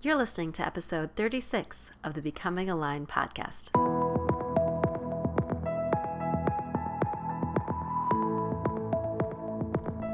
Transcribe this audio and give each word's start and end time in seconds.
You're 0.00 0.14
listening 0.14 0.52
to 0.52 0.64
episode 0.64 1.16
36 1.16 1.90
of 2.04 2.14
the 2.14 2.22
Becoming 2.22 2.70
Aligned 2.70 3.08
podcast. 3.08 3.72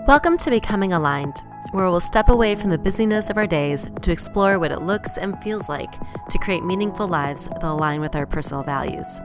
Welcome 0.09 0.39
to 0.39 0.49
Becoming 0.49 0.95
Aligned, 0.95 1.37
where 1.73 1.91
we'll 1.91 2.01
step 2.01 2.31
away 2.31 2.55
from 2.55 2.71
the 2.71 2.79
busyness 2.79 3.29
of 3.29 3.37
our 3.37 3.47
days 3.47 3.91
to 4.01 4.11
explore 4.11 4.59
what 4.59 4.73
it 4.73 4.81
looks 4.81 5.19
and 5.19 5.37
feels 5.43 5.69
like 5.69 5.93
to 6.31 6.39
create 6.39 6.65
meaningful 6.65 7.07
lives 7.07 7.49
that 7.49 7.63
align 7.63 8.01
with 8.01 8.17
our 8.17 8.25
personal 8.25 8.63
values. 8.63 9.21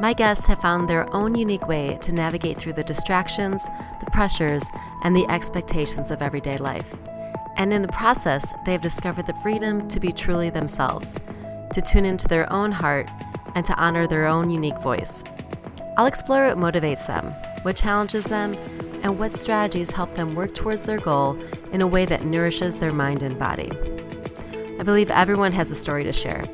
My 0.00 0.12
guests 0.12 0.46
have 0.46 0.60
found 0.60 0.88
their 0.88 1.12
own 1.12 1.34
unique 1.34 1.66
way 1.66 1.98
to 2.02 2.12
navigate 2.12 2.58
through 2.58 2.74
the 2.74 2.84
distractions, 2.84 3.64
the 3.98 4.10
pressures, 4.12 4.62
and 5.02 5.16
the 5.16 5.28
expectations 5.28 6.12
of 6.12 6.22
everyday 6.22 6.58
life 6.58 6.94
and 7.58 7.72
in 7.72 7.82
the 7.82 7.88
process, 7.88 8.54
they 8.64 8.72
have 8.72 8.80
discovered 8.80 9.26
the 9.26 9.34
freedom 9.42 9.88
to 9.88 9.98
be 9.98 10.12
truly 10.12 10.48
themselves, 10.48 11.20
to 11.72 11.82
tune 11.82 12.04
into 12.04 12.28
their 12.28 12.50
own 12.52 12.70
heart, 12.70 13.10
and 13.56 13.66
to 13.66 13.74
honor 13.74 14.06
their 14.06 14.26
own 14.26 14.48
unique 14.48 14.80
voice. 14.80 15.24
I'll 15.96 16.06
explore 16.06 16.46
what 16.46 16.56
motivates 16.56 17.08
them, 17.08 17.32
what 17.62 17.74
challenges 17.74 18.24
them, 18.24 18.56
and 19.02 19.18
what 19.18 19.32
strategies 19.32 19.90
help 19.90 20.14
them 20.14 20.36
work 20.36 20.54
towards 20.54 20.86
their 20.86 20.98
goal 20.98 21.36
in 21.72 21.82
a 21.82 21.86
way 21.86 22.06
that 22.06 22.24
nourishes 22.24 22.78
their 22.78 22.92
mind 22.92 23.24
and 23.24 23.36
body. 23.36 23.70
I 24.78 24.84
believe 24.84 25.10
everyone 25.10 25.52
has 25.52 25.72
a 25.72 25.76
story 25.76 26.04
to 26.04 26.12
share, 26.12 26.44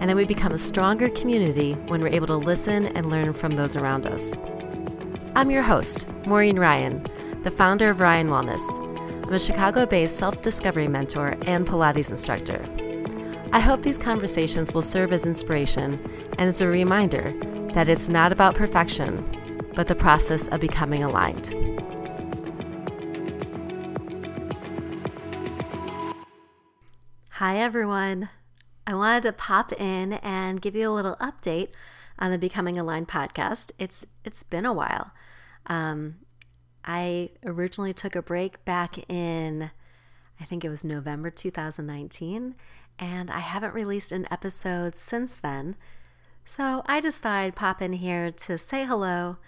and 0.00 0.08
that 0.08 0.16
we 0.16 0.24
become 0.24 0.52
a 0.52 0.58
stronger 0.58 1.10
community 1.10 1.74
when 1.88 2.00
we're 2.00 2.08
able 2.08 2.28
to 2.28 2.36
listen 2.36 2.86
and 2.86 3.10
learn 3.10 3.34
from 3.34 3.52
those 3.52 3.76
around 3.76 4.06
us. 4.06 4.32
I'm 5.34 5.50
your 5.50 5.62
host, 5.62 6.06
Maureen 6.26 6.58
Ryan, 6.58 7.04
the 7.42 7.50
founder 7.50 7.90
of 7.90 8.00
Ryan 8.00 8.28
Wellness 8.28 8.85
I'm 9.26 9.32
a 9.32 9.40
Chicago 9.40 9.86
based 9.86 10.18
self 10.18 10.40
discovery 10.40 10.86
mentor 10.86 11.36
and 11.46 11.66
Pilates 11.66 12.10
instructor. 12.10 12.64
I 13.52 13.58
hope 13.58 13.82
these 13.82 13.98
conversations 13.98 14.72
will 14.72 14.82
serve 14.82 15.12
as 15.12 15.26
inspiration 15.26 15.98
and 16.38 16.48
as 16.48 16.60
a 16.60 16.68
reminder 16.68 17.34
that 17.74 17.88
it's 17.88 18.08
not 18.08 18.30
about 18.30 18.54
perfection, 18.54 19.68
but 19.74 19.88
the 19.88 19.96
process 19.96 20.46
of 20.46 20.60
becoming 20.60 21.02
aligned. 21.02 21.48
Hi, 27.30 27.58
everyone. 27.58 28.28
I 28.86 28.94
wanted 28.94 29.24
to 29.24 29.32
pop 29.32 29.72
in 29.72 30.12
and 30.12 30.62
give 30.62 30.76
you 30.76 30.88
a 30.88 30.94
little 30.94 31.16
update 31.16 31.70
on 32.16 32.30
the 32.30 32.38
Becoming 32.38 32.78
Aligned 32.78 33.08
podcast. 33.08 33.72
It's 33.76 34.06
it's 34.24 34.44
been 34.44 34.64
a 34.64 34.72
while. 34.72 35.10
Um, 35.66 36.18
I 36.86 37.30
originally 37.44 37.92
took 37.92 38.14
a 38.14 38.22
break 38.22 38.64
back 38.64 39.10
in, 39.10 39.70
I 40.40 40.44
think 40.44 40.64
it 40.64 40.70
was 40.70 40.84
November 40.84 41.30
2019, 41.30 42.54
and 42.98 43.30
I 43.30 43.40
haven't 43.40 43.74
released 43.74 44.12
an 44.12 44.26
episode 44.30 44.94
since 44.94 45.36
then. 45.36 45.76
So 46.44 46.82
I 46.86 47.02
I'd 47.24 47.56
pop 47.56 47.82
in 47.82 47.94
here 47.94 48.30
to 48.30 48.56
say 48.56 48.84
hello 48.84 49.38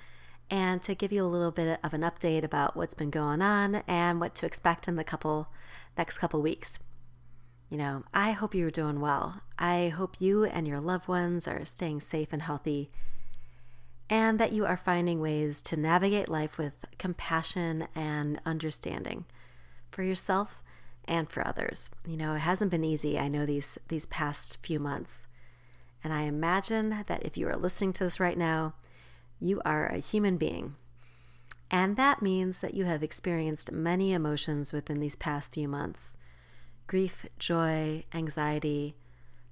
and 0.50 0.82
to 0.82 0.94
give 0.94 1.12
you 1.12 1.24
a 1.24 1.26
little 1.26 1.52
bit 1.52 1.78
of 1.84 1.94
an 1.94 2.00
update 2.00 2.42
about 2.42 2.76
what's 2.76 2.94
been 2.94 3.10
going 3.10 3.40
on 3.40 3.76
and 3.86 4.18
what 4.18 4.34
to 4.36 4.46
expect 4.46 4.88
in 4.88 4.96
the 4.96 5.04
couple 5.04 5.48
next 5.96 6.18
couple 6.18 6.42
weeks. 6.42 6.80
You 7.70 7.76
know, 7.76 8.04
I 8.14 8.32
hope 8.32 8.54
you're 8.54 8.70
doing 8.70 9.00
well. 9.00 9.42
I 9.58 9.88
hope 9.88 10.20
you 10.20 10.44
and 10.44 10.66
your 10.66 10.80
loved 10.80 11.06
ones 11.06 11.46
are 11.46 11.64
staying 11.64 12.00
safe 12.00 12.32
and 12.32 12.42
healthy 12.42 12.90
and 14.10 14.38
that 14.38 14.52
you 14.52 14.64
are 14.64 14.76
finding 14.76 15.20
ways 15.20 15.60
to 15.62 15.76
navigate 15.76 16.28
life 16.28 16.58
with 16.58 16.72
compassion 16.98 17.88
and 17.94 18.40
understanding 18.46 19.26
for 19.90 20.02
yourself 20.02 20.62
and 21.04 21.30
for 21.30 21.46
others. 21.46 21.90
You 22.06 22.16
know, 22.16 22.34
it 22.34 22.40
hasn't 22.40 22.70
been 22.70 22.84
easy, 22.84 23.18
I 23.18 23.28
know 23.28 23.46
these 23.46 23.78
these 23.88 24.06
past 24.06 24.58
few 24.62 24.78
months. 24.78 25.26
And 26.04 26.12
I 26.12 26.22
imagine 26.22 27.04
that 27.06 27.24
if 27.24 27.36
you 27.36 27.48
are 27.48 27.56
listening 27.56 27.92
to 27.94 28.04
this 28.04 28.20
right 28.20 28.38
now, 28.38 28.74
you 29.40 29.60
are 29.64 29.86
a 29.86 29.98
human 29.98 30.36
being. 30.36 30.76
And 31.70 31.96
that 31.96 32.22
means 32.22 32.60
that 32.60 32.74
you 32.74 32.84
have 32.84 33.02
experienced 33.02 33.72
many 33.72 34.12
emotions 34.12 34.72
within 34.72 35.00
these 35.00 35.16
past 35.16 35.54
few 35.54 35.68
months 35.68 36.16
grief, 36.86 37.26
joy, 37.38 38.04
anxiety, 38.14 38.96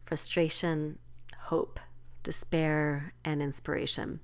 frustration, 0.05 0.99
hope, 1.37 1.79
despair, 2.23 3.13
and 3.25 3.43
inspiration. 3.43 4.21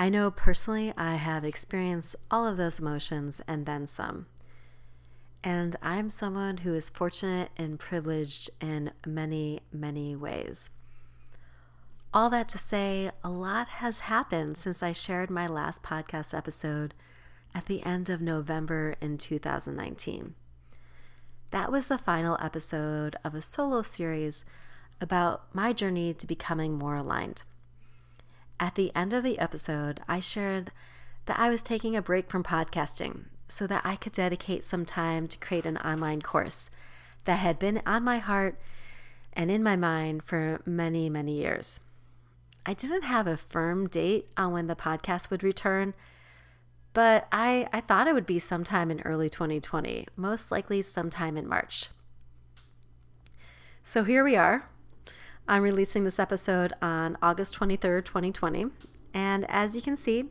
I 0.00 0.08
know 0.08 0.30
personally 0.30 0.94
I 0.96 1.16
have 1.16 1.44
experienced 1.44 2.16
all 2.30 2.46
of 2.46 2.56
those 2.56 2.80
emotions 2.80 3.42
and 3.46 3.66
then 3.66 3.86
some. 3.86 4.24
And 5.44 5.76
I'm 5.82 6.08
someone 6.08 6.58
who 6.58 6.72
is 6.72 6.88
fortunate 6.88 7.50
and 7.58 7.78
privileged 7.78 8.48
in 8.62 8.92
many, 9.06 9.60
many 9.70 10.16
ways. 10.16 10.70
All 12.14 12.30
that 12.30 12.48
to 12.48 12.56
say, 12.56 13.10
a 13.22 13.28
lot 13.28 13.68
has 13.68 13.98
happened 13.98 14.56
since 14.56 14.82
I 14.82 14.92
shared 14.92 15.28
my 15.28 15.46
last 15.46 15.82
podcast 15.82 16.32
episode 16.32 16.94
at 17.54 17.66
the 17.66 17.82
end 17.82 18.08
of 18.08 18.22
November 18.22 18.94
in 19.02 19.18
2019. 19.18 20.34
That 21.50 21.70
was 21.70 21.88
the 21.88 21.98
final 21.98 22.38
episode 22.40 23.16
of 23.22 23.34
a 23.34 23.42
solo 23.42 23.82
series 23.82 24.46
about 24.98 25.54
my 25.54 25.74
journey 25.74 26.14
to 26.14 26.26
becoming 26.26 26.78
more 26.78 26.96
aligned. 26.96 27.42
At 28.60 28.74
the 28.74 28.94
end 28.94 29.14
of 29.14 29.24
the 29.24 29.38
episode, 29.38 30.00
I 30.06 30.20
shared 30.20 30.70
that 31.24 31.38
I 31.38 31.48
was 31.48 31.62
taking 31.62 31.96
a 31.96 32.02
break 32.02 32.28
from 32.28 32.44
podcasting 32.44 33.24
so 33.48 33.66
that 33.66 33.80
I 33.86 33.96
could 33.96 34.12
dedicate 34.12 34.66
some 34.66 34.84
time 34.84 35.26
to 35.28 35.38
create 35.38 35.64
an 35.64 35.78
online 35.78 36.20
course 36.20 36.68
that 37.24 37.38
had 37.38 37.58
been 37.58 37.80
on 37.86 38.04
my 38.04 38.18
heart 38.18 38.60
and 39.32 39.50
in 39.50 39.62
my 39.62 39.76
mind 39.76 40.22
for 40.24 40.60
many, 40.66 41.08
many 41.08 41.38
years. 41.38 41.80
I 42.66 42.74
didn't 42.74 43.02
have 43.02 43.26
a 43.26 43.38
firm 43.38 43.88
date 43.88 44.28
on 44.36 44.52
when 44.52 44.66
the 44.66 44.76
podcast 44.76 45.30
would 45.30 45.42
return, 45.42 45.94
but 46.92 47.28
I, 47.32 47.66
I 47.72 47.80
thought 47.80 48.08
it 48.08 48.14
would 48.14 48.26
be 48.26 48.38
sometime 48.38 48.90
in 48.90 49.00
early 49.02 49.30
2020, 49.30 50.06
most 50.16 50.50
likely 50.50 50.82
sometime 50.82 51.38
in 51.38 51.48
March. 51.48 51.88
So 53.82 54.04
here 54.04 54.22
we 54.22 54.36
are, 54.36 54.68
I'm 55.48 55.62
releasing 55.62 56.04
this 56.04 56.18
episode 56.18 56.72
on 56.80 57.18
August 57.22 57.58
23rd, 57.58 58.04
2020. 58.04 58.66
And 59.12 59.44
as 59.50 59.74
you 59.74 59.82
can 59.82 59.96
see, 59.96 60.26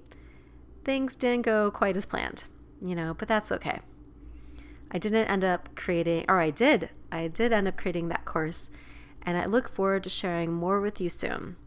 things 0.85 1.15
didn't 1.15 1.43
go 1.43 1.69
quite 1.71 1.97
as 1.97 2.05
planned, 2.05 2.45
you 2.81 2.95
know, 2.95 3.13
but 3.13 3.27
that's 3.27 3.51
okay. 3.51 3.79
I 4.91 4.97
didn't 4.97 5.27
end 5.27 5.43
up 5.43 5.75
creating, 5.75 6.25
or 6.27 6.39
I 6.39 6.49
did, 6.49 6.89
I 7.11 7.27
did 7.27 7.53
end 7.53 7.67
up 7.67 7.77
creating 7.77 8.07
that 8.07 8.25
course, 8.25 8.69
and 9.21 9.37
I 9.37 9.45
look 9.45 9.69
forward 9.69 10.03
to 10.03 10.09
sharing 10.09 10.53
more 10.53 10.79
with 10.79 10.99
you 10.99 11.09
soon. 11.09 11.57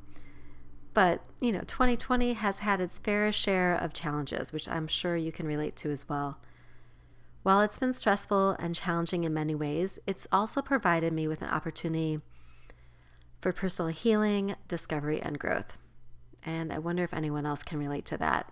But, 0.94 1.22
you 1.41 1.52
know, 1.52 1.60
2020 1.60 2.34
has 2.34 2.58
had 2.58 2.81
its 2.81 2.98
fair 2.98 3.32
share 3.32 3.75
of 3.75 3.92
challenges, 3.92 4.52
which 4.52 4.69
I'm 4.69 4.88
sure 4.88 5.16
you 5.16 5.32
can 5.32 5.47
relate 5.47 5.76
to 5.76 5.91
as 5.91 6.08
well. 6.08 6.38
While 7.42 7.60
it's 7.60 7.78
been 7.78 7.92
stressful 7.92 8.56
and 8.58 8.75
challenging 8.75 9.25
in 9.25 9.34
many 9.34 9.54
ways, 9.54 9.98
it's 10.06 10.26
also 10.31 10.62
provided 10.62 11.12
me 11.12 11.26
with 11.26 11.42
an 11.42 11.48
opportunity 11.48 12.20
for 13.42 13.53
personal 13.53 13.91
healing, 13.91 14.54
discovery, 14.69 15.20
and 15.20 15.38
growth. 15.38 15.76
And 16.44 16.72
I 16.72 16.78
wonder 16.78 17.03
if 17.03 17.12
anyone 17.12 17.44
else 17.44 17.64
can 17.64 17.78
relate 17.78 18.06
to 18.06 18.16
that. 18.19 18.50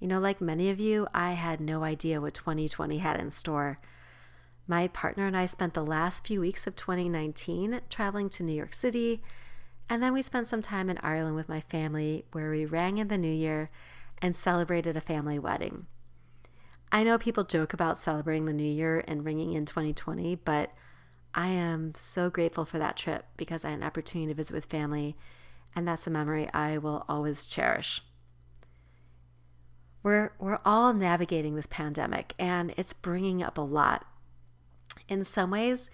You 0.00 0.08
know, 0.08 0.18
like 0.18 0.40
many 0.40 0.68
of 0.68 0.80
you, 0.80 1.06
I 1.14 1.32
had 1.32 1.60
no 1.60 1.84
idea 1.84 2.20
what 2.20 2.34
2020 2.34 2.98
had 2.98 3.20
in 3.20 3.30
store. 3.30 3.78
My 4.66 4.88
partner 4.88 5.26
and 5.26 5.36
I 5.36 5.46
spent 5.46 5.74
the 5.74 5.84
last 5.84 6.26
few 6.26 6.40
weeks 6.40 6.66
of 6.66 6.74
2019 6.74 7.82
traveling 7.88 8.28
to 8.30 8.42
New 8.42 8.52
York 8.52 8.74
City, 8.74 9.22
and 9.88 10.02
then 10.02 10.12
we 10.12 10.22
spent 10.22 10.48
some 10.48 10.62
time 10.62 10.90
in 10.90 10.98
Ireland 10.98 11.36
with 11.36 11.48
my 11.48 11.60
family 11.60 12.24
where 12.32 12.50
we 12.50 12.64
rang 12.64 12.98
in 12.98 13.08
the 13.08 13.18
new 13.18 13.32
year 13.32 13.70
and 14.20 14.34
celebrated 14.34 14.96
a 14.96 15.00
family 15.00 15.38
wedding. 15.38 15.86
I 16.90 17.04
know 17.04 17.16
people 17.16 17.44
joke 17.44 17.72
about 17.72 17.96
celebrating 17.96 18.46
the 18.46 18.52
new 18.52 18.64
year 18.64 19.04
and 19.06 19.24
ringing 19.24 19.52
in 19.52 19.66
2020, 19.66 20.34
but 20.36 20.72
I 21.34 21.48
am 21.48 21.94
so 21.94 22.28
grateful 22.28 22.64
for 22.64 22.78
that 22.78 22.96
trip 22.96 23.24
because 23.36 23.64
I 23.64 23.70
had 23.70 23.78
an 23.78 23.84
opportunity 23.84 24.28
to 24.28 24.36
visit 24.36 24.54
with 24.54 24.66
family, 24.66 25.16
and 25.74 25.88
that's 25.88 26.06
a 26.06 26.10
memory 26.10 26.48
I 26.52 26.78
will 26.78 27.04
always 27.08 27.46
cherish. 27.46 28.02
We're, 30.02 30.32
we're 30.38 30.58
all 30.64 30.92
navigating 30.92 31.54
this 31.54 31.66
pandemic, 31.66 32.34
and 32.38 32.74
it's 32.76 32.92
bringing 32.92 33.42
up 33.42 33.56
a 33.56 33.62
lot. 33.62 34.04
In 35.08 35.24
some 35.24 35.50
ways, 35.50 35.88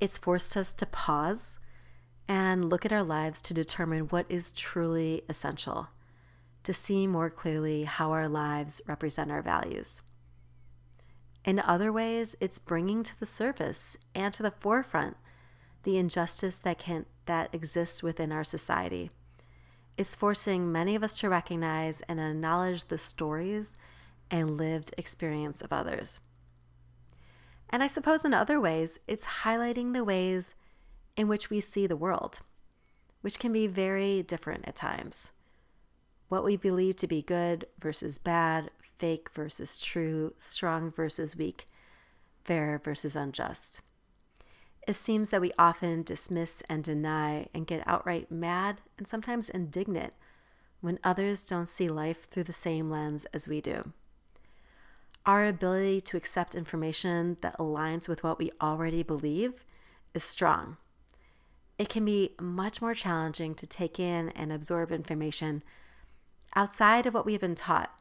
it's 0.00 0.16
forced 0.16 0.56
us 0.56 0.72
to 0.74 0.86
pause 0.86 1.58
and 2.28 2.70
look 2.70 2.86
at 2.86 2.92
our 2.92 3.02
lives 3.02 3.42
to 3.42 3.54
determine 3.54 4.02
what 4.02 4.26
is 4.28 4.52
truly 4.52 5.22
essential, 5.28 5.88
to 6.62 6.72
see 6.72 7.06
more 7.06 7.30
clearly 7.30 7.84
how 7.84 8.12
our 8.12 8.28
lives 8.28 8.80
represent 8.86 9.30
our 9.30 9.42
values. 9.42 10.02
In 11.48 11.60
other 11.60 11.90
ways, 11.90 12.36
it's 12.40 12.58
bringing 12.58 13.02
to 13.02 13.18
the 13.18 13.24
surface 13.24 13.96
and 14.14 14.34
to 14.34 14.42
the 14.42 14.50
forefront 14.50 15.16
the 15.82 15.96
injustice 15.96 16.58
that 16.58 16.78
can 16.78 17.06
that 17.24 17.54
exists 17.54 18.02
within 18.02 18.32
our 18.32 18.44
society. 18.44 19.10
It's 19.96 20.14
forcing 20.14 20.70
many 20.70 20.94
of 20.94 21.02
us 21.02 21.18
to 21.20 21.30
recognize 21.30 22.02
and 22.02 22.20
acknowledge 22.20 22.84
the 22.84 22.98
stories 22.98 23.78
and 24.30 24.50
lived 24.50 24.94
experience 24.98 25.62
of 25.62 25.72
others. 25.72 26.20
And 27.70 27.82
I 27.82 27.86
suppose 27.86 28.26
in 28.26 28.34
other 28.34 28.60
ways, 28.60 28.98
it's 29.06 29.40
highlighting 29.42 29.94
the 29.94 30.04
ways 30.04 30.54
in 31.16 31.28
which 31.28 31.48
we 31.48 31.60
see 31.60 31.86
the 31.86 31.96
world, 31.96 32.40
which 33.22 33.38
can 33.38 33.54
be 33.54 33.66
very 33.66 34.22
different 34.22 34.68
at 34.68 34.76
times. 34.76 35.30
What 36.28 36.44
we 36.44 36.58
believe 36.58 36.96
to 36.96 37.06
be 37.06 37.22
good 37.22 37.68
versus 37.80 38.18
bad, 38.18 38.70
fake 38.98 39.30
versus 39.34 39.80
true, 39.80 40.34
strong 40.38 40.90
versus 40.90 41.36
weak, 41.36 41.68
fair 42.44 42.80
versus 42.82 43.16
unjust. 43.16 43.80
It 44.86 44.96
seems 44.96 45.30
that 45.30 45.40
we 45.40 45.52
often 45.58 46.02
dismiss 46.02 46.62
and 46.68 46.82
deny 46.82 47.48
and 47.52 47.66
get 47.66 47.86
outright 47.86 48.30
mad 48.30 48.80
and 48.96 49.06
sometimes 49.06 49.50
indignant 49.50 50.14
when 50.80 50.98
others 51.04 51.44
don't 51.44 51.68
see 51.68 51.88
life 51.88 52.28
through 52.30 52.44
the 52.44 52.52
same 52.52 52.90
lens 52.90 53.26
as 53.34 53.46
we 53.46 53.60
do. 53.60 53.92
Our 55.26 55.44
ability 55.44 56.00
to 56.02 56.16
accept 56.16 56.54
information 56.54 57.36
that 57.42 57.58
aligns 57.58 58.08
with 58.08 58.22
what 58.22 58.38
we 58.38 58.50
already 58.62 59.02
believe 59.02 59.64
is 60.14 60.24
strong. 60.24 60.78
It 61.78 61.90
can 61.90 62.04
be 62.04 62.34
much 62.40 62.80
more 62.80 62.94
challenging 62.94 63.54
to 63.56 63.66
take 63.66 64.00
in 64.00 64.30
and 64.30 64.50
absorb 64.50 64.90
information 64.90 65.62
outside 66.56 67.04
of 67.04 67.12
what 67.12 67.26
we 67.26 67.32
have 67.32 67.42
been 67.42 67.54
taught 67.54 67.97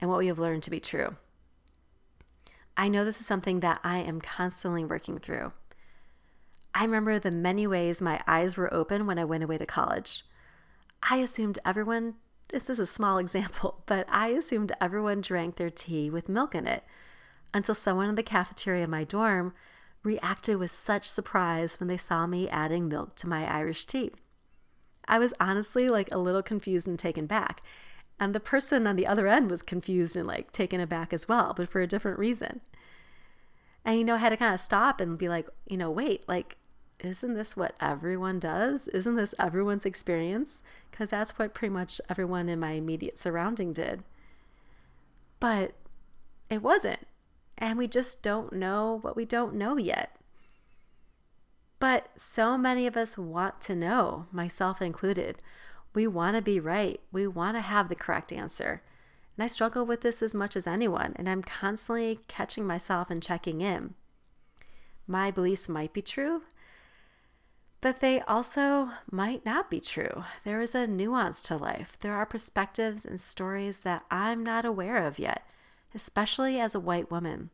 and 0.00 0.10
what 0.10 0.18
we 0.18 0.26
have 0.28 0.38
learned 0.38 0.62
to 0.64 0.70
be 0.70 0.80
true. 0.80 1.16
I 2.76 2.88
know 2.88 3.04
this 3.04 3.20
is 3.20 3.26
something 3.26 3.60
that 3.60 3.80
I 3.82 3.98
am 3.98 4.20
constantly 4.20 4.84
working 4.84 5.18
through. 5.18 5.52
I 6.74 6.84
remember 6.84 7.18
the 7.18 7.32
many 7.32 7.66
ways 7.66 8.00
my 8.00 8.22
eyes 8.26 8.56
were 8.56 8.72
open 8.72 9.06
when 9.06 9.18
I 9.18 9.24
went 9.24 9.42
away 9.42 9.58
to 9.58 9.66
college. 9.66 10.24
I 11.02 11.16
assumed 11.16 11.58
everyone, 11.64 12.14
this 12.48 12.70
is 12.70 12.78
a 12.78 12.86
small 12.86 13.18
example, 13.18 13.82
but 13.86 14.06
I 14.08 14.28
assumed 14.28 14.72
everyone 14.80 15.20
drank 15.20 15.56
their 15.56 15.70
tea 15.70 16.08
with 16.08 16.28
milk 16.28 16.54
in 16.54 16.66
it 16.66 16.84
until 17.52 17.74
someone 17.74 18.08
in 18.08 18.14
the 18.14 18.22
cafeteria 18.22 18.84
of 18.84 18.90
my 18.90 19.04
dorm 19.04 19.54
reacted 20.04 20.58
with 20.58 20.70
such 20.70 21.08
surprise 21.08 21.80
when 21.80 21.88
they 21.88 21.96
saw 21.96 22.26
me 22.26 22.48
adding 22.48 22.88
milk 22.88 23.16
to 23.16 23.26
my 23.26 23.44
Irish 23.44 23.84
tea. 23.84 24.12
I 25.08 25.18
was 25.18 25.34
honestly 25.40 25.88
like 25.88 26.08
a 26.12 26.18
little 26.18 26.42
confused 26.42 26.86
and 26.86 26.98
taken 26.98 27.26
back. 27.26 27.62
And 28.20 28.34
the 28.34 28.40
person 28.40 28.86
on 28.86 28.96
the 28.96 29.06
other 29.06 29.26
end 29.26 29.50
was 29.50 29.62
confused 29.62 30.16
and 30.16 30.26
like 30.26 30.50
taken 30.50 30.80
aback 30.80 31.12
as 31.12 31.28
well, 31.28 31.54
but 31.56 31.68
for 31.68 31.80
a 31.80 31.86
different 31.86 32.18
reason. 32.18 32.60
And, 33.84 33.98
you 33.98 34.04
know, 34.04 34.14
I 34.14 34.18
had 34.18 34.30
to 34.30 34.36
kind 34.36 34.54
of 34.54 34.60
stop 34.60 35.00
and 35.00 35.16
be 35.16 35.28
like, 35.28 35.48
you 35.66 35.76
know, 35.76 35.90
wait, 35.90 36.28
like, 36.28 36.56
isn't 37.00 37.34
this 37.34 37.56
what 37.56 37.74
everyone 37.80 38.40
does? 38.40 38.88
Isn't 38.88 39.14
this 39.14 39.34
everyone's 39.38 39.86
experience? 39.86 40.62
Because 40.90 41.10
that's 41.10 41.38
what 41.38 41.54
pretty 41.54 41.72
much 41.72 42.00
everyone 42.08 42.48
in 42.48 42.58
my 42.58 42.72
immediate 42.72 43.16
surrounding 43.16 43.72
did. 43.72 44.02
But 45.38 45.74
it 46.50 46.60
wasn't. 46.60 47.06
And 47.56 47.78
we 47.78 47.86
just 47.86 48.22
don't 48.22 48.52
know 48.52 48.98
what 49.02 49.16
we 49.16 49.24
don't 49.24 49.54
know 49.54 49.76
yet. 49.76 50.16
But 51.78 52.08
so 52.16 52.58
many 52.58 52.86
of 52.88 52.96
us 52.96 53.16
want 53.16 53.60
to 53.62 53.76
know, 53.76 54.26
myself 54.32 54.82
included. 54.82 55.40
We 55.98 56.06
want 56.06 56.36
to 56.36 56.42
be 56.42 56.60
right. 56.60 57.00
We 57.10 57.26
want 57.26 57.56
to 57.56 57.60
have 57.60 57.88
the 57.88 57.96
correct 57.96 58.32
answer. 58.32 58.82
And 59.36 59.42
I 59.42 59.48
struggle 59.48 59.84
with 59.84 60.02
this 60.02 60.22
as 60.22 60.32
much 60.32 60.54
as 60.54 60.64
anyone, 60.64 61.12
and 61.16 61.28
I'm 61.28 61.42
constantly 61.42 62.20
catching 62.28 62.64
myself 62.64 63.10
and 63.10 63.20
checking 63.20 63.62
in. 63.62 63.94
My 65.08 65.32
beliefs 65.32 65.68
might 65.68 65.92
be 65.92 66.00
true, 66.00 66.42
but 67.80 67.98
they 67.98 68.20
also 68.20 68.90
might 69.10 69.44
not 69.44 69.70
be 69.70 69.80
true. 69.80 70.22
There 70.44 70.60
is 70.60 70.72
a 70.72 70.86
nuance 70.86 71.42
to 71.42 71.56
life. 71.56 71.96
There 71.98 72.14
are 72.14 72.24
perspectives 72.24 73.04
and 73.04 73.20
stories 73.20 73.80
that 73.80 74.04
I'm 74.08 74.44
not 74.44 74.64
aware 74.64 75.04
of 75.04 75.18
yet, 75.18 75.50
especially 75.96 76.60
as 76.60 76.76
a 76.76 76.80
white 76.80 77.10
woman. 77.10 77.50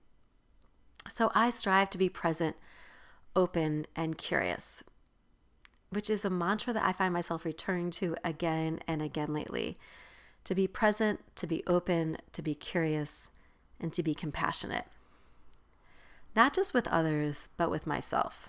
So 1.09 1.33
I 1.35 1.49
strive 1.49 1.89
to 1.89 1.97
be 1.97 2.11
present, 2.11 2.57
open, 3.35 3.87
and 3.97 4.19
curious, 4.19 4.85
which 5.95 6.11
is 6.11 6.25
a 6.25 6.31
mantra 6.31 6.73
that 6.73 6.85
I 6.85 6.93
find 6.93 7.15
myself 7.15 7.45
returning 7.45 7.91
to 7.93 8.17
again 8.25 8.81
and 8.87 9.01
again 9.01 9.33
lately 9.33 9.79
to 10.45 10.55
be 10.55 10.67
present, 10.67 11.21
to 11.37 11.47
be 11.47 11.63
open, 11.67 12.19
to 12.33 12.43
be 12.43 12.55
curious, 12.55 13.31
and 13.81 13.93
to 13.95 14.03
be 14.03 14.15
compassionate. 14.15 14.85
Not 16.37 16.53
just 16.53 16.75
with 16.75 16.87
others, 16.89 17.49
but 17.57 17.71
with 17.71 17.87
myself. 17.87 18.49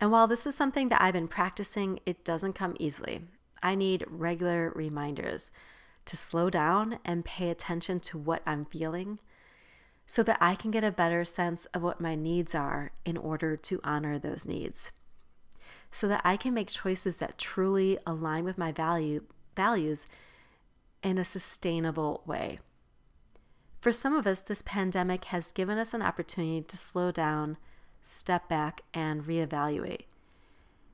And 0.00 0.12
while 0.12 0.26
this 0.26 0.46
is 0.46 0.54
something 0.54 0.90
that 0.90 1.00
I've 1.00 1.14
been 1.14 1.28
practicing, 1.28 2.00
it 2.06 2.24
doesn't 2.24 2.52
come 2.52 2.76
easily. 2.78 3.22
I 3.62 3.74
need 3.74 4.04
regular 4.08 4.70
reminders 4.74 5.50
to 6.04 6.16
slow 6.16 6.50
down 6.50 6.98
and 7.04 7.24
pay 7.24 7.50
attention 7.50 8.00
to 8.00 8.18
what 8.18 8.42
I'm 8.46 8.64
feeling 8.64 9.18
so 10.06 10.22
that 10.22 10.38
I 10.40 10.54
can 10.54 10.70
get 10.70 10.84
a 10.84 10.90
better 10.90 11.24
sense 11.24 11.66
of 11.66 11.82
what 11.82 12.00
my 12.00 12.14
needs 12.14 12.54
are 12.54 12.92
in 13.04 13.16
order 13.16 13.56
to 13.56 13.80
honor 13.84 14.18
those 14.18 14.46
needs. 14.46 14.90
So 15.90 16.06
that 16.08 16.20
I 16.24 16.36
can 16.36 16.54
make 16.54 16.68
choices 16.68 17.16
that 17.18 17.38
truly 17.38 17.98
align 18.06 18.44
with 18.44 18.58
my 18.58 18.72
value, 18.72 19.24
values 19.56 20.06
in 21.02 21.18
a 21.18 21.24
sustainable 21.24 22.22
way. 22.26 22.58
For 23.80 23.92
some 23.92 24.14
of 24.14 24.26
us, 24.26 24.40
this 24.40 24.62
pandemic 24.62 25.26
has 25.26 25.52
given 25.52 25.78
us 25.78 25.94
an 25.94 26.02
opportunity 26.02 26.62
to 26.62 26.76
slow 26.76 27.12
down, 27.12 27.56
step 28.02 28.48
back, 28.48 28.82
and 28.92 29.24
reevaluate. 29.24 30.02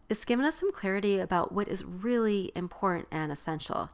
It's 0.09 0.27
given 0.27 0.45
us 0.45 0.57
some 0.57 0.73
clarity 0.73 1.19
about 1.19 1.53
what 1.53 1.67
is 1.67 1.85
really 1.85 2.53
important 2.55 3.09
and 3.11 3.33
essential. 3.33 3.91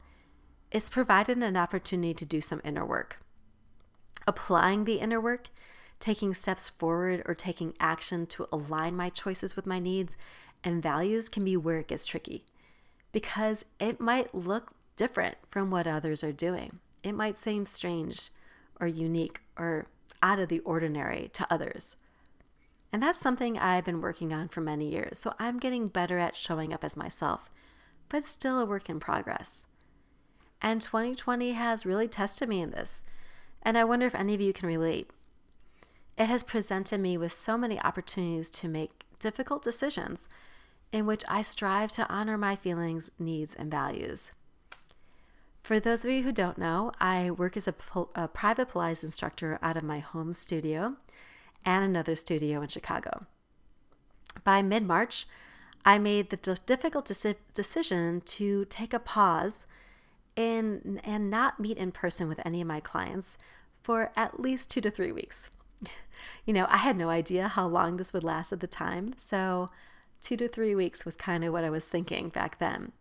It's 0.72 0.90
provided 0.90 1.38
an 1.38 1.56
opportunity 1.56 2.14
to 2.14 2.24
do 2.24 2.40
some 2.40 2.60
inner 2.64 2.84
work. 2.84 3.20
Applying 4.26 4.84
the 4.84 5.00
inner 5.00 5.20
work, 5.20 5.48
taking 6.00 6.34
steps 6.34 6.68
forward, 6.68 7.22
or 7.26 7.34
taking 7.34 7.74
action 7.78 8.26
to 8.26 8.48
align 8.52 8.96
my 8.96 9.08
choices 9.08 9.54
with 9.54 9.66
my 9.66 9.78
needs 9.78 10.16
and 10.62 10.82
values 10.82 11.28
can 11.28 11.44
be 11.44 11.56
where 11.56 11.78
it 11.78 11.88
gets 11.88 12.06
tricky 12.06 12.44
because 13.12 13.64
it 13.78 14.00
might 14.00 14.34
look 14.34 14.72
different 14.96 15.36
from 15.46 15.70
what 15.70 15.86
others 15.86 16.22
are 16.22 16.32
doing. 16.32 16.78
It 17.02 17.12
might 17.12 17.38
seem 17.38 17.66
strange 17.66 18.30
or 18.80 18.86
unique 18.86 19.40
or 19.58 19.86
out 20.22 20.38
of 20.38 20.48
the 20.48 20.60
ordinary 20.60 21.30
to 21.32 21.46
others. 21.50 21.96
And 22.92 23.02
that's 23.02 23.20
something 23.20 23.58
I've 23.58 23.84
been 23.84 24.00
working 24.00 24.32
on 24.32 24.48
for 24.48 24.60
many 24.60 24.90
years, 24.90 25.18
so 25.18 25.34
I'm 25.38 25.58
getting 25.58 25.88
better 25.88 26.18
at 26.18 26.36
showing 26.36 26.72
up 26.72 26.84
as 26.84 26.96
myself, 26.96 27.48
but 28.08 28.26
still 28.26 28.58
a 28.58 28.66
work 28.66 28.90
in 28.90 28.98
progress. 28.98 29.66
And 30.60 30.80
2020 30.80 31.52
has 31.52 31.86
really 31.86 32.08
tested 32.08 32.48
me 32.48 32.60
in 32.60 32.72
this, 32.72 33.04
and 33.62 33.78
I 33.78 33.84
wonder 33.84 34.06
if 34.06 34.14
any 34.14 34.34
of 34.34 34.40
you 34.40 34.52
can 34.52 34.66
relate. 34.66 35.08
It 36.18 36.26
has 36.26 36.42
presented 36.42 37.00
me 37.00 37.16
with 37.16 37.32
so 37.32 37.56
many 37.56 37.80
opportunities 37.80 38.50
to 38.50 38.68
make 38.68 39.04
difficult 39.18 39.62
decisions 39.62 40.28
in 40.92 41.06
which 41.06 41.22
I 41.28 41.42
strive 41.42 41.90
to 41.92 42.08
honor 42.08 42.36
my 42.36 42.56
feelings, 42.56 43.10
needs, 43.18 43.54
and 43.54 43.70
values. 43.70 44.32
For 45.62 45.78
those 45.78 46.04
of 46.04 46.10
you 46.10 46.22
who 46.22 46.32
don't 46.32 46.58
know, 46.58 46.90
I 46.98 47.30
work 47.30 47.56
as 47.56 47.68
a, 47.68 47.74
a 48.14 48.28
private 48.28 48.70
Pilates 48.70 49.04
instructor 49.04 49.58
out 49.62 49.76
of 49.76 49.82
my 49.82 50.00
home 50.00 50.34
studio 50.34 50.96
and 51.64 51.84
another 51.84 52.16
studio 52.16 52.62
in 52.62 52.68
Chicago. 52.68 53.26
By 54.42 54.62
mid 54.62 54.86
March, 54.86 55.26
I 55.84 55.98
made 55.98 56.30
the 56.30 56.58
difficult 56.66 57.06
deci- 57.06 57.36
decision 57.54 58.22
to 58.22 58.64
take 58.66 58.92
a 58.92 58.98
pause 58.98 59.66
in, 60.36 61.00
and 61.04 61.30
not 61.30 61.60
meet 61.60 61.78
in 61.78 61.92
person 61.92 62.28
with 62.28 62.40
any 62.44 62.60
of 62.60 62.66
my 62.66 62.80
clients 62.80 63.38
for 63.82 64.12
at 64.16 64.40
least 64.40 64.70
two 64.70 64.80
to 64.80 64.90
three 64.90 65.12
weeks. 65.12 65.50
you 66.44 66.52
know, 66.52 66.66
I 66.68 66.78
had 66.78 66.96
no 66.96 67.08
idea 67.08 67.48
how 67.48 67.66
long 67.66 67.96
this 67.96 68.12
would 68.12 68.24
last 68.24 68.52
at 68.52 68.60
the 68.60 68.66
time, 68.66 69.14
so 69.16 69.70
two 70.20 70.36
to 70.36 70.48
three 70.48 70.74
weeks 70.74 71.04
was 71.04 71.16
kind 71.16 71.44
of 71.44 71.52
what 71.52 71.64
I 71.64 71.70
was 71.70 71.88
thinking 71.88 72.28
back 72.28 72.58
then 72.58 72.92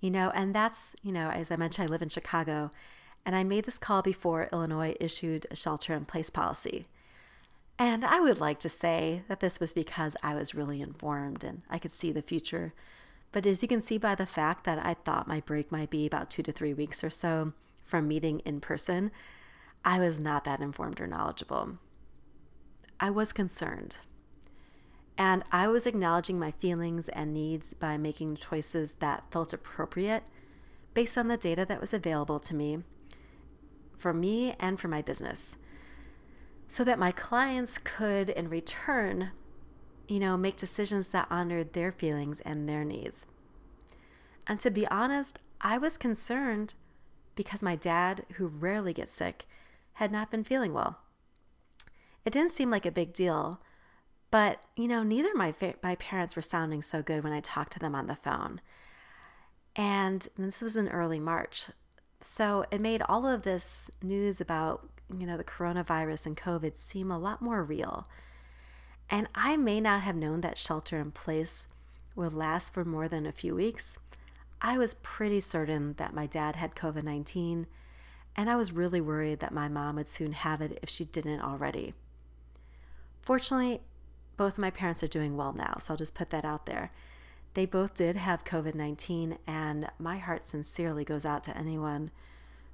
you 0.00 0.10
know, 0.10 0.30
and 0.34 0.54
that's, 0.54 0.96
you 1.02 1.12
know, 1.12 1.28
as 1.28 1.50
I 1.50 1.56
mentioned, 1.56 1.88
I 1.88 1.92
live 1.92 2.02
in 2.02 2.08
Chicago, 2.08 2.70
and 3.26 3.36
I 3.36 3.44
made 3.44 3.66
this 3.66 3.78
call 3.78 4.02
before 4.02 4.48
Illinois 4.52 4.96
issued 4.98 5.46
a 5.50 5.56
shelter 5.56 5.94
in 5.94 6.06
place 6.06 6.30
policy. 6.30 6.86
And 7.78 8.04
I 8.04 8.20
would 8.20 8.40
like 8.40 8.58
to 8.60 8.68
say 8.68 9.22
that 9.28 9.40
this 9.40 9.60
was 9.60 9.72
because 9.72 10.16
I 10.22 10.34
was 10.34 10.54
really 10.54 10.80
informed 10.80 11.44
and 11.44 11.62
I 11.70 11.78
could 11.78 11.92
see 11.92 12.12
the 12.12 12.22
future. 12.22 12.74
But 13.32 13.46
as 13.46 13.62
you 13.62 13.68
can 13.68 13.80
see 13.80 13.96
by 13.96 14.14
the 14.14 14.26
fact 14.26 14.64
that 14.64 14.84
I 14.84 14.94
thought 14.94 15.28
my 15.28 15.40
break 15.40 15.70
might 15.70 15.88
be 15.88 16.06
about 16.06 16.30
two 16.30 16.42
to 16.42 16.52
three 16.52 16.74
weeks 16.74 17.02
or 17.02 17.10
so 17.10 17.52
from 17.82 18.08
meeting 18.08 18.40
in 18.40 18.60
person, 18.60 19.10
I 19.82 19.98
was 19.98 20.20
not 20.20 20.44
that 20.44 20.60
informed 20.60 21.00
or 21.00 21.06
knowledgeable. 21.06 21.78
I 22.98 23.08
was 23.08 23.32
concerned. 23.32 23.96
And 25.20 25.44
I 25.52 25.68
was 25.68 25.86
acknowledging 25.86 26.38
my 26.38 26.50
feelings 26.50 27.10
and 27.10 27.34
needs 27.34 27.74
by 27.74 27.98
making 27.98 28.36
choices 28.36 28.94
that 28.94 29.24
felt 29.30 29.52
appropriate 29.52 30.22
based 30.94 31.18
on 31.18 31.28
the 31.28 31.36
data 31.36 31.66
that 31.66 31.78
was 31.78 31.92
available 31.92 32.40
to 32.40 32.54
me 32.54 32.78
for 33.98 34.14
me 34.14 34.54
and 34.58 34.80
for 34.80 34.88
my 34.88 35.02
business. 35.02 35.56
So 36.68 36.84
that 36.84 36.98
my 36.98 37.12
clients 37.12 37.76
could 37.76 38.30
in 38.30 38.48
return 38.48 39.32
you 40.08 40.18
know 40.20 40.38
make 40.38 40.56
decisions 40.56 41.10
that 41.10 41.28
honored 41.28 41.74
their 41.74 41.92
feelings 41.92 42.40
and 42.40 42.66
their 42.66 42.82
needs. 42.82 43.26
And 44.46 44.58
to 44.60 44.70
be 44.70 44.86
honest 44.88 45.38
i 45.60 45.76
was 45.76 45.98
concerned 45.98 46.72
because 47.34 47.62
my 47.62 47.76
dad 47.76 48.24
who 48.36 48.46
rarely 48.46 48.94
gets 48.94 49.12
sick 49.12 49.46
had 49.94 50.10
not 50.10 50.30
been 50.30 50.44
feeling 50.44 50.72
well. 50.72 51.00
It 52.24 52.32
didn't 52.32 52.52
seem 52.52 52.70
like 52.70 52.86
a 52.86 52.90
big 52.90 53.12
deal, 53.12 53.60
but 54.30 54.60
you 54.76 54.88
know, 54.88 55.02
neither 55.02 55.34
my 55.34 55.54
my 55.82 55.96
parents 55.96 56.36
were 56.36 56.42
sounding 56.42 56.82
so 56.82 57.02
good 57.02 57.24
when 57.24 57.32
I 57.32 57.40
talked 57.40 57.72
to 57.74 57.78
them 57.78 57.94
on 57.94 58.06
the 58.06 58.16
phone. 58.16 58.60
And 59.76 60.26
this 60.36 60.62
was 60.62 60.76
in 60.76 60.88
early 60.88 61.20
March. 61.20 61.66
So 62.20 62.66
it 62.70 62.80
made 62.80 63.02
all 63.02 63.26
of 63.26 63.42
this 63.42 63.90
news 64.02 64.40
about, 64.40 64.88
you 65.16 65.26
know, 65.26 65.36
the 65.36 65.44
coronavirus 65.44 66.26
and 66.26 66.36
COVID 66.36 66.76
seem 66.76 67.10
a 67.10 67.18
lot 67.18 67.40
more 67.40 67.62
real. 67.62 68.06
And 69.08 69.28
I 69.34 69.56
may 69.56 69.80
not 69.80 70.02
have 70.02 70.16
known 70.16 70.40
that 70.42 70.58
shelter 70.58 70.98
in 70.98 71.12
place 71.12 71.66
would 72.14 72.34
last 72.34 72.74
for 72.74 72.84
more 72.84 73.08
than 73.08 73.26
a 73.26 73.32
few 73.32 73.54
weeks. 73.54 73.98
I 74.60 74.76
was 74.76 74.94
pretty 74.94 75.40
certain 75.40 75.94
that 75.94 76.14
my 76.14 76.26
dad 76.26 76.56
had 76.56 76.74
COVID 76.74 77.02
19, 77.02 77.66
and 78.36 78.50
I 78.50 78.56
was 78.56 78.72
really 78.72 79.00
worried 79.00 79.40
that 79.40 79.54
my 79.54 79.68
mom 79.68 79.96
would 79.96 80.06
soon 80.06 80.32
have 80.32 80.60
it 80.60 80.78
if 80.82 80.90
she 80.90 81.04
didn't 81.04 81.40
already. 81.40 81.94
Fortunately, 83.22 83.80
both 84.40 84.54
of 84.54 84.58
my 84.58 84.70
parents 84.70 85.02
are 85.02 85.06
doing 85.06 85.36
well 85.36 85.52
now, 85.52 85.76
so 85.78 85.92
I'll 85.92 85.98
just 85.98 86.14
put 86.14 86.30
that 86.30 86.46
out 86.46 86.64
there. 86.64 86.90
They 87.52 87.66
both 87.66 87.92
did 87.92 88.16
have 88.16 88.42
COVID 88.42 88.74
19, 88.74 89.36
and 89.46 89.90
my 89.98 90.16
heart 90.16 90.46
sincerely 90.46 91.04
goes 91.04 91.26
out 91.26 91.44
to 91.44 91.54
anyone 91.54 92.10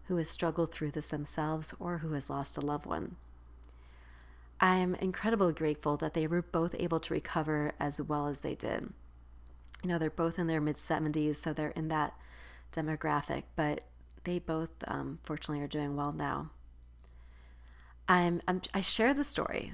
who 0.05 0.15
has 0.19 0.31
struggled 0.31 0.71
through 0.71 0.93
this 0.93 1.09
themselves 1.09 1.75
or 1.81 1.99
who 1.99 2.13
has 2.13 2.31
lost 2.31 2.57
a 2.57 2.61
loved 2.61 2.87
one. 2.87 3.17
I 4.61 4.77
am 4.77 4.95
incredibly 4.95 5.53
grateful 5.53 5.97
that 5.97 6.15
they 6.15 6.29
were 6.29 6.41
both 6.41 6.77
able 6.79 7.01
to 7.01 7.13
recover 7.13 7.73
as 7.81 8.01
well 8.01 8.29
as 8.29 8.43
they 8.43 8.55
did. 8.55 8.93
You 9.83 9.89
know, 9.89 9.99
they're 9.99 10.09
both 10.09 10.39
in 10.39 10.47
their 10.47 10.61
mid 10.61 10.77
70s, 10.77 11.35
so 11.35 11.53
they're 11.53 11.71
in 11.71 11.89
that 11.89 12.15
demographic, 12.73 13.43
but 13.57 13.81
they 14.23 14.39
both, 14.39 14.71
um, 14.87 15.19
fortunately, 15.25 15.65
are 15.65 15.67
doing 15.67 15.97
well 15.97 16.13
now. 16.13 16.51
I'm, 18.09 18.41
I'm, 18.47 18.63
I 18.73 18.83
share 18.83 19.13
the 19.13 19.25
story 19.25 19.73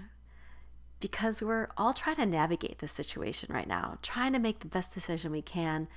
because 1.02 1.42
we're 1.42 1.68
all 1.76 1.92
trying 1.92 2.14
to 2.14 2.24
navigate 2.24 2.78
this 2.78 2.92
situation 2.92 3.52
right 3.52 3.66
now, 3.66 3.98
trying 4.02 4.32
to 4.32 4.38
make 4.38 4.60
the 4.60 4.68
best 4.68 4.94
decision 4.94 5.32
we 5.32 5.42
can 5.42 5.88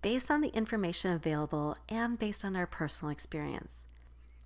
based 0.00 0.30
on 0.30 0.40
the 0.40 0.48
information 0.48 1.12
available 1.12 1.76
and 1.90 2.18
based 2.18 2.42
on 2.42 2.56
our 2.56 2.66
personal 2.66 3.12
experience. 3.12 3.86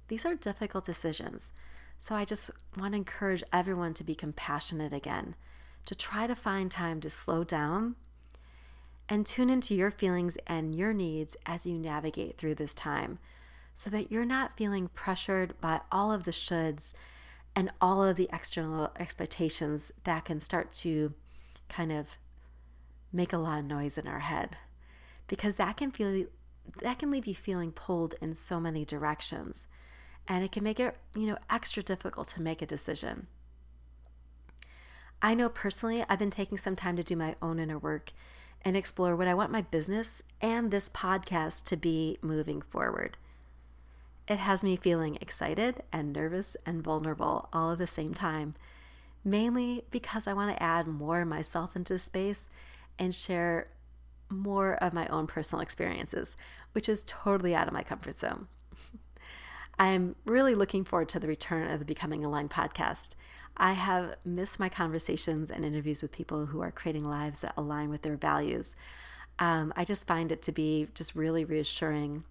These 0.08 0.26
are 0.26 0.34
difficult 0.34 0.84
decisions, 0.84 1.52
so 1.96 2.16
I 2.16 2.24
just 2.24 2.50
want 2.76 2.92
to 2.92 2.96
encourage 2.96 3.44
everyone 3.52 3.94
to 3.94 4.02
be 4.02 4.16
compassionate 4.16 4.92
again, 4.92 5.36
to 5.84 5.94
try 5.94 6.26
to 6.26 6.34
find 6.34 6.72
time 6.72 7.00
to 7.00 7.08
slow 7.08 7.44
down 7.44 7.94
and 9.08 9.24
tune 9.24 9.48
into 9.48 9.76
your 9.76 9.92
feelings 9.92 10.36
and 10.48 10.74
your 10.74 10.92
needs 10.92 11.36
as 11.46 11.66
you 11.66 11.78
navigate 11.78 12.36
through 12.36 12.56
this 12.56 12.74
time 12.74 13.20
so 13.76 13.90
that 13.90 14.10
you're 14.10 14.24
not 14.24 14.56
feeling 14.56 14.88
pressured 14.88 15.60
by 15.60 15.82
all 15.92 16.10
of 16.10 16.24
the 16.24 16.32
shoulds 16.32 16.94
and 17.56 17.70
all 17.80 18.04
of 18.04 18.16
the 18.16 18.28
external 18.32 18.90
expectations 18.98 19.92
that 20.04 20.24
can 20.24 20.40
start 20.40 20.72
to 20.72 21.14
kind 21.68 21.92
of 21.92 22.16
make 23.12 23.32
a 23.32 23.38
lot 23.38 23.60
of 23.60 23.64
noise 23.64 23.96
in 23.96 24.06
our 24.06 24.20
head. 24.20 24.56
Because 25.28 25.56
that 25.56 25.76
can 25.76 25.90
feel 25.90 26.26
that 26.82 26.98
can 26.98 27.10
leave 27.10 27.26
you 27.26 27.34
feeling 27.34 27.72
pulled 27.72 28.14
in 28.20 28.34
so 28.34 28.58
many 28.58 28.84
directions 28.84 29.66
and 30.26 30.42
it 30.42 30.50
can 30.50 30.64
make 30.64 30.80
it 30.80 30.96
you 31.14 31.26
know 31.26 31.36
extra 31.50 31.82
difficult 31.82 32.26
to 32.28 32.42
make 32.42 32.62
a 32.62 32.66
decision. 32.66 33.26
I 35.22 35.34
know 35.34 35.48
personally 35.48 36.04
i've 36.08 36.18
been 36.18 36.30
taking 36.30 36.58
some 36.58 36.76
time 36.76 36.96
to 36.96 37.02
do 37.02 37.16
my 37.16 37.36
own 37.40 37.58
inner 37.58 37.78
work 37.78 38.12
and 38.62 38.76
explore 38.76 39.16
what 39.16 39.28
i 39.28 39.32
want 39.32 39.50
my 39.50 39.62
business 39.62 40.22
and 40.40 40.70
this 40.70 40.90
podcast 40.90 41.64
to 41.64 41.76
be 41.76 42.18
moving 42.20 42.60
forward 42.60 43.16
it 44.26 44.38
has 44.38 44.64
me 44.64 44.76
feeling 44.76 45.18
excited 45.20 45.82
and 45.92 46.12
nervous 46.12 46.56
and 46.64 46.82
vulnerable 46.82 47.48
all 47.52 47.72
at 47.72 47.78
the 47.78 47.86
same 47.86 48.14
time, 48.14 48.54
mainly 49.22 49.84
because 49.90 50.26
I 50.26 50.32
want 50.32 50.56
to 50.56 50.62
add 50.62 50.86
more 50.86 51.22
of 51.22 51.28
myself 51.28 51.76
into 51.76 51.92
the 51.92 51.98
space 51.98 52.48
and 52.98 53.14
share 53.14 53.68
more 54.30 54.74
of 54.76 54.94
my 54.94 55.06
own 55.08 55.26
personal 55.26 55.60
experiences, 55.62 56.36
which 56.72 56.88
is 56.88 57.04
totally 57.06 57.54
out 57.54 57.68
of 57.68 57.74
my 57.74 57.82
comfort 57.82 58.16
zone. 58.16 58.48
I'm 59.78 60.16
really 60.24 60.54
looking 60.54 60.84
forward 60.84 61.08
to 61.10 61.20
the 61.20 61.26
return 61.26 61.70
of 61.70 61.78
the 61.78 61.84
Becoming 61.84 62.24
Aligned 62.24 62.50
podcast. 62.50 63.16
I 63.56 63.72
have 63.72 64.16
missed 64.24 64.58
my 64.58 64.68
conversations 64.68 65.50
and 65.50 65.64
interviews 65.64 66.00
with 66.00 66.12
people 66.12 66.46
who 66.46 66.60
are 66.62 66.72
creating 66.72 67.04
lives 67.04 67.42
that 67.42 67.54
align 67.56 67.90
with 67.90 68.02
their 68.02 68.16
values. 68.16 68.74
Um, 69.38 69.72
I 69.76 69.84
just 69.84 70.06
find 70.06 70.32
it 70.32 70.42
to 70.42 70.52
be 70.52 70.88
just 70.94 71.14
really 71.14 71.44
reassuring 71.44 72.24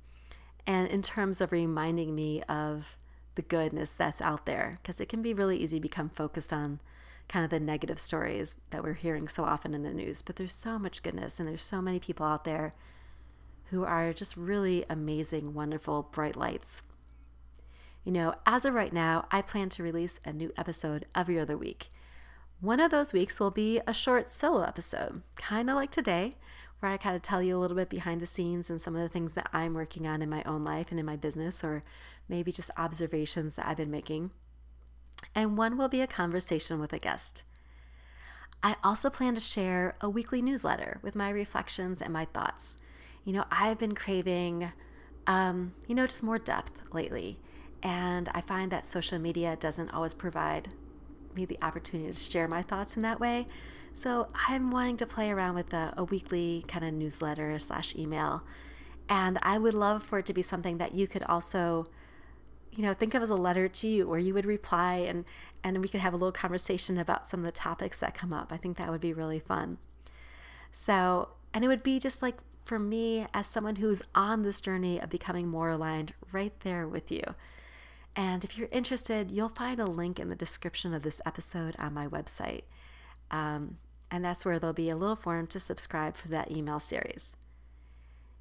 and 0.66 0.88
in 0.88 1.02
terms 1.02 1.42
of 1.42 1.52
reminding 1.52 2.16
me 2.16 2.42
of 2.44 2.98
the 3.36 3.42
goodness 3.42 3.94
that's 3.94 4.22
out 4.22 4.46
there 4.46 4.80
because 4.82 5.02
it 5.02 5.10
can 5.10 5.22
be 5.22 5.34
really 5.34 5.58
easy 5.58 5.78
to 5.78 5.82
become 5.82 6.10
focused 6.10 6.54
on 6.54 6.80
kind 7.28 7.44
of 7.44 7.52
the 7.52 7.60
negative 7.60 8.00
stories 8.00 8.56
that 8.70 8.84
we're 8.84 8.94
hearing 8.94 9.28
so 9.28 9.44
often 9.44 9.74
in 9.74 9.84
the 9.84 9.94
news 9.94 10.22
but 10.22 10.36
there's 10.36 10.54
so 10.54 10.78
much 10.78 11.02
goodness 11.02 11.40
and 11.40 11.48
there's 11.48 11.64
so 11.64 11.82
many 11.82 12.00
people 12.00 12.26
out 12.26 12.44
there 12.44 12.74
who 13.72 13.84
are 13.84 14.14
just 14.14 14.38
really 14.38 14.86
amazing 14.90 15.54
wonderful 15.54 16.10
bright 16.12 16.36
lights. 16.36 16.84
You 18.04 18.12
know 18.12 18.36
as 18.46 18.66
of 18.66 18.74
right 18.74 18.94
now 18.94 19.26
i 19.32 19.42
plan 19.42 19.70
to 19.70 19.84
release 19.84 20.20
a 20.26 20.34
new 20.34 20.54
episode 20.58 21.06
every 21.16 21.40
other 21.40 21.58
week. 21.58 21.90
One 22.62 22.80
of 22.80 22.92
those 22.92 23.14
weeks 23.14 23.40
will 23.40 23.52
be 23.52 23.82
a 23.88 23.94
short 23.94 24.30
solo 24.30 24.62
episode 24.64 25.24
kind 25.36 25.70
of 25.70 25.76
like 25.76 25.92
today 25.92 26.36
where 26.84 26.92
I 26.92 26.98
kind 26.98 27.16
of 27.16 27.22
tell 27.22 27.42
you 27.42 27.58
a 27.58 27.60
little 27.60 27.78
bit 27.78 27.90
behind 27.90 28.22
the 28.22 28.28
scenes 28.28 28.70
and 28.70 28.80
some 28.80 28.94
of 28.94 29.02
the 29.02 29.08
things 29.08 29.34
that 29.36 29.50
I'm 29.54 29.74
working 29.74 30.06
on 30.06 30.22
in 30.22 30.30
my 30.30 30.44
own 30.44 30.66
life 30.66 30.88
and 30.92 31.00
in 31.00 31.06
my 31.06 31.16
business, 31.16 31.64
or 31.64 31.82
maybe 32.28 32.52
just 32.52 32.70
observations 32.78 33.56
that 33.56 33.66
I've 33.66 33.78
been 33.78 33.90
making. 33.90 34.32
And 35.34 35.58
one 35.58 35.78
will 35.78 35.88
be 35.88 36.02
a 36.02 36.08
conversation 36.08 36.80
with 36.80 36.92
a 36.92 37.00
guest. 37.00 37.44
I 38.62 38.76
also 38.84 39.10
plan 39.10 39.34
to 39.36 39.42
share 39.42 39.96
a 40.02 40.10
weekly 40.10 40.42
newsletter 40.42 41.00
with 41.02 41.16
my 41.16 41.30
reflections 41.30 42.02
and 42.02 42.12
my 42.12 42.26
thoughts. 42.26 42.78
You 43.24 43.32
know, 43.32 43.46
I've 43.50 43.80
been 43.80 43.96
craving, 43.96 44.74
um, 45.26 45.74
you 45.88 45.96
know, 45.96 46.06
just 46.06 46.24
more 46.24 46.40
depth 46.40 46.82
lately. 46.92 47.40
And 47.82 48.30
I 48.34 48.42
find 48.42 48.72
that 48.74 48.86
social 48.86 49.20
media 49.20 49.56
doesn't 49.58 49.92
always 49.92 50.14
provide 50.14 50.70
me 51.34 51.46
the 51.46 51.60
opportunity 51.62 52.12
to 52.12 52.20
share 52.20 52.48
my 52.48 52.62
thoughts 52.62 52.98
in 52.98 53.04
that 53.04 53.22
way. 53.22 53.48
So 53.94 54.30
I'm 54.48 54.72
wanting 54.72 54.98
to 54.98 55.06
play 55.06 55.30
around 55.30 55.56
with 55.56 55.74
a, 55.74 55.94
a 55.96 56.04
weekly 56.04 56.66
kind 56.68 56.84
of 56.84 56.94
newsletter 56.94 57.58
slash 57.60 57.96
email. 57.96 58.44
And 59.08 59.38
I 59.44 59.58
would 59.60 59.76
love 59.76 60.04
for 60.04 60.20
it 60.20 60.26
to 60.26 60.34
be 60.34 60.42
something 60.42 60.78
that 60.80 60.96
you 60.96 61.08
could 61.08 61.24
also, 61.24 61.88
you 62.72 62.84
know, 62.84 62.94
think 62.94 63.14
of 63.14 63.22
as 63.22 63.30
a 63.30 63.36
letter 63.36 63.68
to 63.68 63.88
you 63.88 64.08
where 64.08 64.20
you 64.20 64.34
would 64.34 64.46
reply 64.46 64.96
and, 64.96 65.26
and 65.64 65.80
we 65.80 65.88
could 65.88 66.02
have 66.02 66.14
a 66.14 66.18
little 66.18 66.32
conversation 66.32 66.98
about 66.98 67.28
some 67.28 67.42
of 67.42 67.46
the 67.46 67.52
topics 67.52 68.00
that 68.00 68.16
come 68.16 68.34
up. 68.34 68.52
I 68.52 68.58
think 68.58 68.78
that 68.78 68.90
would 68.90 69.02
be 69.02 69.14
really 69.14 69.40
fun. 69.40 69.78
So, 70.72 71.30
and 71.54 71.64
it 71.64 71.68
would 71.68 71.84
be 71.84 72.00
just 72.00 72.22
like 72.22 72.38
for 72.66 72.80
me 72.80 73.28
as 73.34 73.46
someone 73.46 73.76
who's 73.76 74.02
on 74.16 74.42
this 74.42 74.62
journey 74.62 75.00
of 75.00 75.10
becoming 75.10 75.48
more 75.48 75.70
aligned 75.70 76.14
right 76.32 76.58
there 76.62 76.88
with 76.88 77.12
you. 77.12 77.22
And 78.16 78.44
if 78.44 78.58
you're 78.58 78.70
interested, 78.72 79.32
you'll 79.32 79.50
find 79.50 79.80
a 79.80 79.86
link 79.86 80.20
in 80.20 80.30
the 80.30 80.36
description 80.36 80.94
of 80.94 81.04
this 81.04 81.22
episode 81.26 81.76
on 81.78 81.94
my 81.94 82.08
website. 82.08 82.64
Um, 83.34 83.80
and 84.12 84.24
that's 84.24 84.46
where 84.46 84.60
there'll 84.60 84.74
be 84.74 84.92
a 84.92 84.96
little 84.96 85.16
form 85.16 85.48
to 85.48 85.60
subscribe 85.60 86.16
for 86.16 86.28
that 86.28 86.56
email 86.56 86.80
series. 86.80 87.36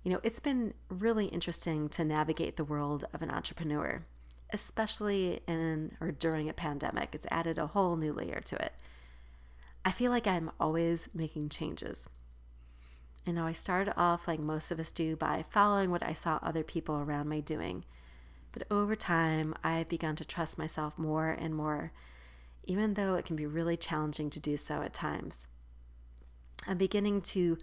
You 0.04 0.12
know, 0.12 0.20
it's 0.22 0.38
been 0.38 0.75
really 0.90 1.26
interesting 1.26 1.88
to 1.90 2.04
navigate 2.04 2.56
the 2.56 2.64
world 2.64 3.06
of 3.14 3.22
an 3.22 3.30
entrepreneur, 3.30 4.04
especially 4.50 5.40
in 5.49 5.96
or 5.99 6.12
during 6.12 6.49
a 6.50 6.52
pandemic. 6.52 7.14
It's 7.14 7.26
added 7.30 7.56
a 7.56 7.68
whole 7.68 7.96
new 7.96 8.12
layer 8.12 8.40
to 8.44 8.56
it. 8.62 8.75
I 9.82 9.92
feel 9.92 10.11
like 10.11 10.26
I'm 10.26 10.50
always 10.61 11.08
making 11.14 11.49
changes. 11.49 12.06
You 13.25 13.32
know, 13.32 13.46
I 13.46 13.52
started 13.52 13.94
off 13.96 14.28
like 14.28 14.40
most 14.40 14.70
of 14.70 14.78
us 14.78 14.90
do 14.90 15.16
by 15.16 15.46
following 15.49 15.90
what 15.90 16.04
I 16.04 16.12
saw 16.12 16.38
other 16.42 16.62
people 16.62 16.96
around 16.96 17.30
me 17.30 17.40
doing. 17.40 17.84
But 18.50 18.66
over 18.70 18.94
time, 18.94 19.54
I've 19.64 19.88
begun 19.88 20.16
to 20.16 20.25
trust 20.25 20.58
myself 20.58 20.99
more 20.99 21.30
and 21.30 21.54
more 21.54 21.92
even 22.64 22.95
though 22.95 23.14
it 23.14 23.25
can 23.25 23.37
be 23.37 23.47
really 23.47 23.76
challenging 23.76 24.31
to 24.31 24.40
do 24.40 24.57
so 24.57 24.83
at 24.83 24.92
times. 24.92 25.47
I'm 26.66 26.78
beginning 26.78 27.23
to 27.23 27.59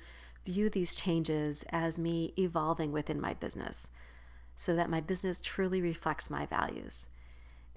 view 0.45 0.69
these 0.69 0.95
changes 0.95 1.63
as 1.69 1.99
me 1.99 2.33
evolving 2.37 2.91
within 2.91 3.21
my 3.21 3.33
business 3.33 3.89
so 4.55 4.75
that 4.75 4.89
my 4.89 4.99
business 4.99 5.39
truly 5.39 5.81
reflects 5.81 6.29
my 6.29 6.45
values. 6.45 7.07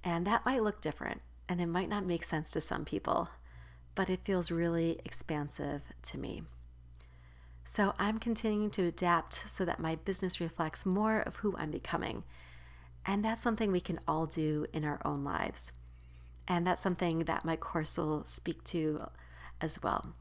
And 0.02 0.26
that 0.26 0.44
might 0.44 0.62
look 0.62 0.80
different 0.80 1.20
and 1.48 1.60
it 1.60 1.66
might 1.66 1.88
not 1.88 2.04
make 2.04 2.24
sense 2.24 2.50
to 2.50 2.60
some 2.60 2.84
people, 2.84 3.28
but 3.94 4.10
it 4.10 4.24
feels 4.24 4.50
really 4.50 5.00
expansive 5.04 5.82
to 6.02 6.18
me. 6.18 6.42
So 7.64 7.94
I'm 7.98 8.18
continuing 8.18 8.70
to 8.70 8.86
adapt 8.86 9.44
so 9.48 9.64
that 9.64 9.78
my 9.78 9.94
business 9.94 10.40
reflects 10.40 10.84
more 10.84 11.20
of 11.20 11.36
who 11.36 11.54
I'm 11.56 11.70
becoming. 11.70 12.24
And 13.06 13.24
that's 13.24 13.42
something 13.42 13.70
we 13.70 13.80
can 13.80 14.00
all 14.08 14.26
do 14.26 14.66
in 14.72 14.84
our 14.84 15.00
own 15.04 15.22
lives. 15.24 15.72
And 16.48 16.66
that's 16.66 16.82
something 16.82 17.20
that 17.20 17.44
my 17.44 17.56
course 17.56 17.96
will 17.96 18.26
speak 18.26 18.64
to 18.64 19.08
as 19.60 19.82
well. 19.82 20.14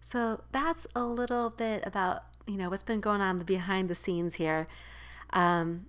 So 0.00 0.42
that's 0.52 0.86
a 0.94 1.04
little 1.04 1.50
bit 1.50 1.82
about, 1.86 2.22
you 2.46 2.56
know, 2.56 2.70
what's 2.70 2.82
been 2.82 3.00
going 3.00 3.20
on 3.20 3.38
behind 3.40 3.88
the 3.88 3.94
scenes 3.94 4.36
here. 4.36 4.66
Um, 5.30 5.86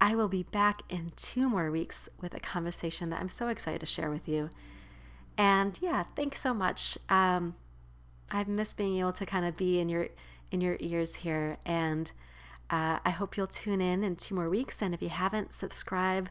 I 0.00 0.14
will 0.14 0.28
be 0.28 0.44
back 0.44 0.82
in 0.88 1.12
two 1.16 1.48
more 1.48 1.70
weeks 1.70 2.08
with 2.20 2.34
a 2.34 2.40
conversation 2.40 3.10
that 3.10 3.20
I'm 3.20 3.28
so 3.28 3.48
excited 3.48 3.80
to 3.80 3.86
share 3.86 4.10
with 4.10 4.26
you. 4.26 4.48
And 5.36 5.78
yeah, 5.82 6.04
thanks 6.16 6.40
so 6.40 6.54
much. 6.54 6.96
Um, 7.08 7.54
I've 8.30 8.48
missed 8.48 8.76
being 8.78 8.98
able 8.98 9.12
to 9.12 9.26
kind 9.26 9.44
of 9.44 9.56
be 9.56 9.78
in 9.80 9.88
your 9.88 10.08
in 10.50 10.60
your 10.60 10.76
ears 10.80 11.16
here, 11.16 11.58
and 11.64 12.10
uh, 12.70 12.98
I 13.04 13.10
hope 13.10 13.36
you'll 13.36 13.46
tune 13.46 13.80
in 13.80 14.02
in 14.02 14.16
two 14.16 14.34
more 14.34 14.48
weeks. 14.48 14.82
And 14.82 14.92
if 14.94 15.00
you 15.00 15.08
haven't, 15.08 15.52
subscribe 15.52 16.28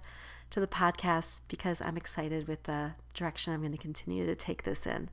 to 0.51 0.59
the 0.59 0.67
podcast 0.67 1.41
because 1.47 1.81
I'm 1.81 1.97
excited 1.97 2.47
with 2.47 2.63
the 2.63 2.93
direction 3.13 3.53
I'm 3.53 3.61
going 3.61 3.71
to 3.71 3.77
continue 3.77 4.25
to 4.25 4.35
take 4.35 4.63
this 4.63 4.85
in. 4.85 5.09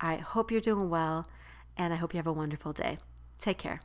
I 0.00 0.16
hope 0.16 0.50
you're 0.50 0.60
doing 0.60 0.88
well, 0.88 1.28
and 1.76 1.92
I 1.92 1.96
hope 1.96 2.14
you 2.14 2.18
have 2.18 2.26
a 2.26 2.32
wonderful 2.32 2.72
day. 2.72 2.98
Take 3.38 3.58
care. 3.58 3.80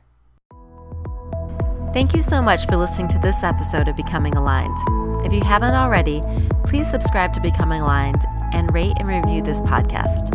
Thank 1.92 2.14
you 2.14 2.22
so 2.22 2.42
much 2.42 2.66
for 2.66 2.76
listening 2.76 3.08
to 3.08 3.18
this 3.18 3.42
episode 3.42 3.88
of 3.88 3.96
Becoming 3.96 4.34
Aligned. 4.34 4.76
If 5.24 5.32
you 5.32 5.40
haven't 5.40 5.74
already, 5.74 6.22
please 6.66 6.90
subscribe 6.90 7.32
to 7.34 7.40
Becoming 7.40 7.80
Aligned 7.80 8.24
and 8.52 8.72
rate 8.72 8.94
and 8.98 9.08
review 9.08 9.42
this 9.42 9.60
podcast. 9.62 10.30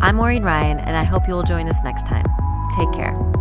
I'm 0.00 0.16
Maureen 0.16 0.42
Ryan, 0.42 0.78
and 0.78 0.96
I 0.96 1.04
hope 1.04 1.26
you 1.26 1.34
will 1.34 1.42
join 1.42 1.68
us 1.68 1.82
next 1.82 2.06
time. 2.06 2.26
Take 2.76 2.92
care. 2.92 3.35